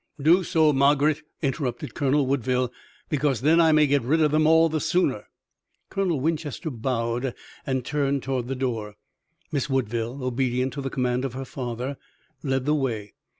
[0.19, 2.73] "Do so, Margaret," interrupted Colonel Woodville,
[3.07, 5.25] "because then I may get rid of them all the sooner."
[5.91, 7.35] Colonel Winchester bowed
[7.67, 8.95] and turned toward the door.
[9.51, 11.97] Miss Woodville, obedient to the command of her father,
[12.41, 13.13] led the way.